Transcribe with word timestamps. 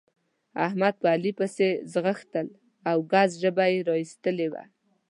احمد 0.65 0.93
په 1.01 1.07
علي 1.13 1.31
پسې 1.39 1.67
ځغستل 1.93 2.47
او 2.89 2.97
ګز 3.11 3.29
ژبه 3.43 3.65
يې 3.73 3.79
را 3.87 3.95
اېستلې 4.03 4.47
وه. 4.51 4.63